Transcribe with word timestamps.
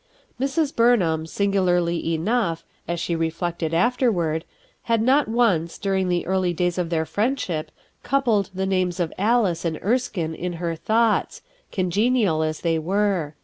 Mrs. 0.39 0.75
Burnham, 0.75 1.27
singularly 1.27 2.15
enough, 2.15 2.63
as 2.87 2.99
she 2.99 3.15
re 3.15 3.29
flected 3.29 3.71
afterward, 3.71 4.45
had 4.89 4.99
not 4.99 5.27
once, 5.27 5.77
during 5.77 6.09
the 6.09 6.21
5S 6.21 6.21
BOTH 6.21 6.21
ERSKINE'S 6.23 6.27
SON 6.27 6.31
early 6.31 6.53
days 6.53 6.77
of 6.79 6.89
their 6.89 7.05
friendship, 7.05 7.71
coupled 8.01 8.49
the 8.51 8.65
names 8.65 8.99
of 8.99 9.13
Alice 9.19 9.63
and 9.63 9.77
Erskine 9.83 10.33
in 10.33 10.53
her 10.53 10.75
thoughts 10.75 11.43
congenial 11.71 12.41
as 12.41 12.61
they 12.61 12.79
were. 12.79 13.35